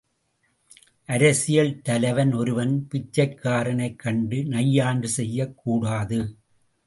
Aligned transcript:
அரசியல் 1.09 1.81
தலைவன் 1.81 2.33
ஒருவன் 2.33 2.87
பிச்சைக்காரனைக் 2.89 3.99
கண்டு 3.99 4.39
நையாண்டி 4.45 5.07
செய்யக்கூடாது! 5.07 6.19